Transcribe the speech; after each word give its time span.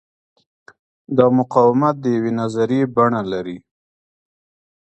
دا 1.17 1.25
مقاومت 1.39 1.95
د 2.01 2.05
یوې 2.15 2.31
نظریې 2.41 2.83
بڼه 2.95 3.21
لري. 3.31 3.57